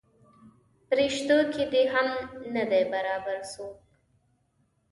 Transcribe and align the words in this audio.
پریشتو 0.89 1.37
کې 1.53 1.63
دې 1.73 1.83
هم 1.93 2.07
نه 2.55 2.63
دی 2.71 2.83
برابر 2.93 3.37
څوک. 3.51 3.75